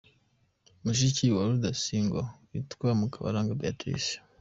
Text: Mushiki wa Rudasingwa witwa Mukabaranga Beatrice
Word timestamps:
Mushiki 0.83 1.25
wa 1.35 1.43
Rudasingwa 1.49 2.21
witwa 2.51 2.89
Mukabaranga 2.99 3.57
Beatrice 3.59 4.13